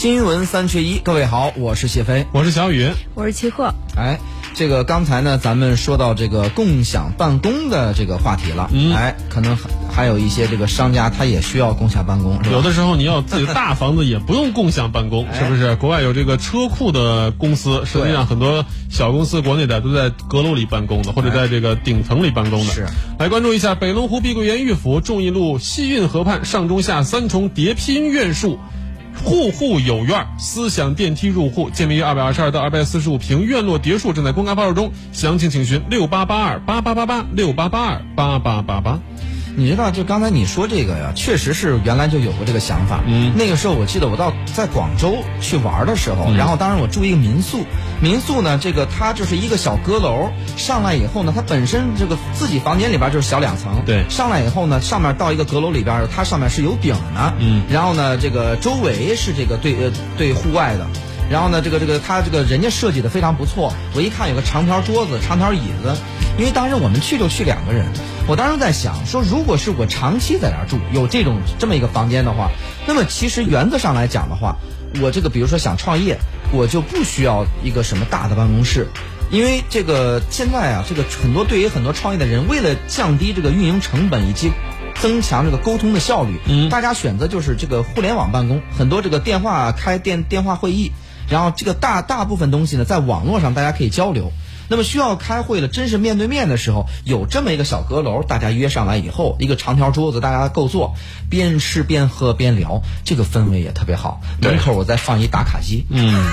[0.00, 3.74] 新闻三缺一，各位好，我是谢飞，我是小雨，我是齐鹤。
[3.94, 4.18] 哎，
[4.54, 8.70] 这个刚才呢，咱们说到这个共享办公的这个话题了。
[8.72, 15.76] 嗯，哎，可能还还有一些这个商家他也需要共享办公，有的时候你要自己大房子也不用共享办公，是不是？
[15.76, 22.72] 国外有这个车库的公司，实际上很多小公司国内的都在阁楼里办公的，或者在这个顶层里办公的。
[22.72, 22.86] 是，
[23.18, 28.58] 来关注一下北龙湖碧桂园御府众义路西运河畔上中下三重叠拼院墅。
[29.24, 38.98] 户户有院，思想电梯入户，建面约二百二十二到二百四十五平，院落别墅正在公开发售中，详情请询六八八二八八八八六八八二八八八八。
[39.56, 43.00] 你知道，就刚才你说这个呀，确实是原来就有过这个想法。
[43.06, 47.64] 嗯，那个时候我记得我到在广州去玩的时候，然后当时我住一个民宿，
[48.00, 53.82] 民宿呢，这个它就是一个小阁楼，上来以后呢，它本身这个自己房间里边就是小两层。
[53.84, 57.34] 对，上来以后呢，上面到一个阁楼里边，它上面是有顶的。
[57.38, 60.86] 嗯，然后呢，这个周围是这个对呃对户外的，
[61.30, 63.72] 然后呢，这个这个他这个人家设计的非常不错。
[63.94, 65.94] 我一看有个长条桌子、长条椅子，
[66.36, 67.86] 因为当时我们去就去两个人。
[68.26, 72.50] 我当时在想，说如果是我长期在那儿住，有这种这么一个房间的话，
[72.84, 74.56] 那么其实原则上来讲的话，
[75.00, 76.18] 我这个比如说想创业，
[76.52, 78.88] 我就不需要一个什么大的办公室，
[79.30, 84.50] 因为这个现在啊，这个很多对于很多创业的人，为了降低这个运营成本以及
[85.00, 90.90] 增强这个沟通的效率，嗯，大家选择就是这个互联网办公，很多这个电话开电电话会议，
[91.30, 94.32] 然后这个大大部分东西呢，在网络上大家可以交流。
[94.72, 100.94] 那么需要开会了，真是面对面的时候，有这么一个小阁楼，大家约上来以后，一个长条桌子，大家够坐，
[101.28, 104.20] 边吃边喝边聊，这个氛围也特别好。
[104.40, 106.24] 门口我再放一打卡机，嗯，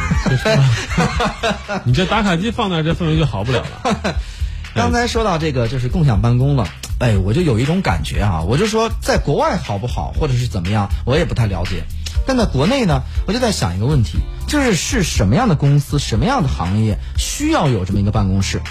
[1.83, 4.15] 你这打卡机放那，这氛围就好不了了。
[4.75, 6.67] 刚才说到这个就是共享办公了，
[6.99, 11.81] 哎，我就有一种感觉啊，我就说在国外好不好，或者是怎么样，我也不太了解。
[12.27, 18.61] 但在国内呢，我就在想一个问题，就是是什么样的公司、什么样的行业需要有这么一个办公室？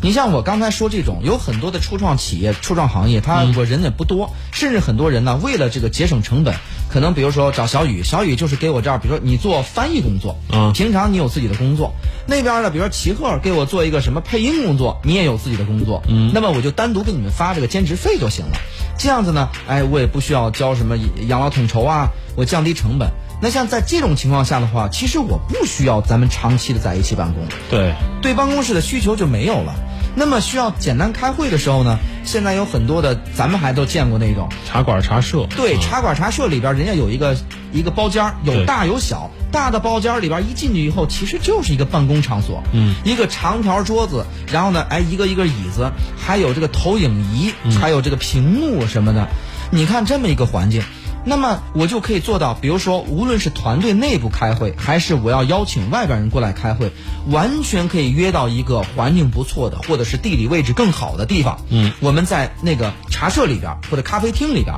[0.00, 6.54] 你像我刚才说这种，有很多的初创企业、初创行业，他我人也不多，甚至很多人呢，为了这个节省成本，
[6.90, 11.94] 可能比如说找小雨，小雨就是给我这儿，比如说你做翻译工作，嗯，平常你有自己的工作，
[12.26, 18.58] 那边呢，比如说齐赫给我做一个什么配音工作，你也有自己的工作，嗯，那么我就单独给你们发这个兼职费就行了，
[18.98, 23.10] 这样子呢，哎，我也不需要交什么养老统筹啊，我降低成本。
[23.44, 29.74] 那像在这种情况下的话，其实我不需要咱们长期的在一起办公，对，对办公室的需求就没有了。
[30.16, 35.46] 那么需要简单开会的时候呢，现在有很多的，咱们还都见过那种茶馆茶社。
[35.54, 37.36] 对，茶馆茶社里边人家有一个
[37.70, 39.30] 一个包间有大有小。
[39.52, 42.62] 大的包间里边一进去以后，其实就是一个办公场所。
[42.72, 49.28] 嗯，一个长条桌子，然后呢，哎，一个一个椅子，还有这个投影仪，还有这个屏幕什么的。
[49.70, 50.82] 你看这么一个环境。
[51.26, 56.92] 那么我就可以做到，比如说，无论是团队内部开会，还是我要邀请外边人过来开会，
[57.30, 61.58] 完全可以约到一个环境不错的，或者是地理位置更好的地方。
[61.70, 64.76] 嗯，我们在那个茶社里边或者咖啡厅里边，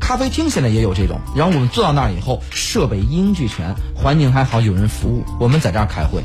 [0.00, 1.20] 咖啡厅现在也有这种。
[1.36, 6.22] 然后我们坐到那儿以后，设备一应俱全，环境还好，有人服务，我们在这儿开会。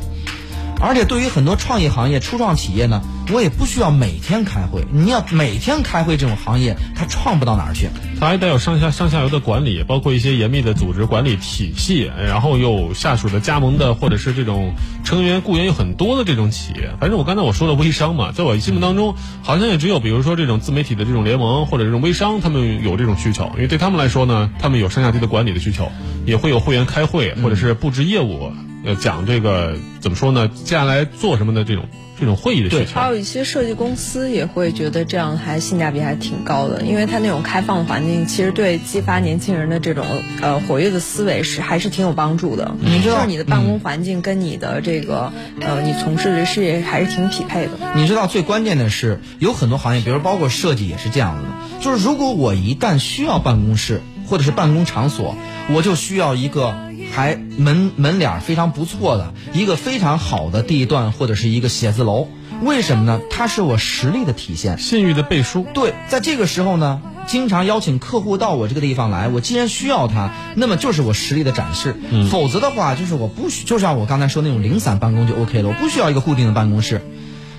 [0.79, 3.01] 而且对于很多创业行业、初创企业呢，
[3.31, 4.85] 我也不需要每天开会。
[4.91, 7.89] 你要每天开会，这种行业它创不到哪儿去。
[8.19, 14.73] 它还得有上下上下游的管理，包括一些严密的组织管理体系，然后有下属的加盟的或者是这种
[15.03, 16.91] 成员雇员有很多的这种企业。
[16.99, 25.91] 反正我刚才我说的微商嘛，在我心目当中，好像也只有比如说这种自媒体的这种联盟或者这种微商，他们有这种需求，因为对他们来说呢，他们有上下级的管理的需求，
[26.25, 28.51] 也会有会员开会或者是布置业务。
[28.87, 30.47] 要讲这个怎么说呢？
[30.47, 31.85] 接下来做什么的这种
[32.17, 40.05] 这种会议的需求，还有一些设计公司也会觉得这样还性价比还挺高的，因为它那种开放的环境，其实对激发年轻人的这种
[40.41, 42.75] 呃活跃的思维是还是挺有帮助的。
[42.79, 47.73] 你知道，你的办公环境跟你的这个呃你从事的事业还是挺匹配的。
[47.95, 51.49] 你知道最关键的是，有很多行业，比如包括设计也是这样的，
[51.81, 55.35] 就是如果我一旦需要办公室或者是办公场所，
[55.75, 56.86] 我就需要一个。
[57.11, 62.27] 还门门脸非常不错的一个非常好的地段或者是一个写字楼，
[62.61, 63.19] 为什么呢？
[63.29, 65.65] 它是我实力的体现，信誉的背书。
[65.73, 71.95] 对，在这个时候呢，经常邀请客户到我这个地方来，我既然需要它，那么就是我实力的展示。
[72.09, 77.01] 嗯，否则的话，就是我不需，就像我刚才说那种零散办公就 OK 了，我不需要一个固定的办公室。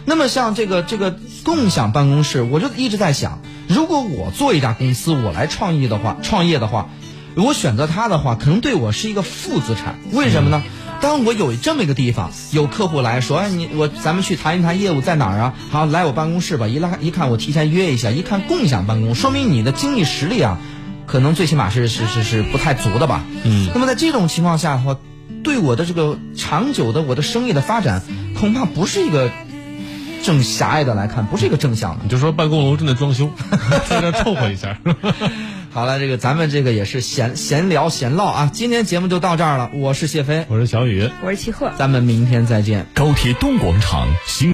[0.04, 6.88] 那么像这个这个共享办公室，我就一直在想，如果我做一家公司，我来创业的话，创业的话。
[7.34, 9.98] 如果选择它的话，可能对我是一个负资产。
[10.12, 10.62] 为什么呢？
[11.00, 15.54] 当我有这么一个地方，有客户来说，哎，你我咱们去谈一谈业务在哪儿啊？
[15.70, 16.66] 好，来我办公室吧。
[16.66, 20.58] 一拉一看，我提前约一下，一看共享办公，说明你的经济实力啊，
[21.06, 23.24] 可能最起码是是是是不太足的吧。
[23.44, 23.70] 嗯。
[23.72, 24.96] 那么在这种情况下的话。
[25.44, 28.02] 对我的这个长久的我的生意的发展，
[28.38, 29.30] 恐怕不是一个
[30.22, 32.00] 正狭隘的来看，不是一个正向的。
[32.02, 33.30] 你就说办公楼正在装修，
[33.88, 34.78] 在这凑合一下。
[35.70, 39.70] 好了，这个咱们这个也是闲闲聊闲唠啊，今天节目就到这儿了。
[39.74, 42.86] 我是谢飞，我是小雨，我是齐贺，咱们明天再见。
[42.94, 44.46] 高铁东广场新。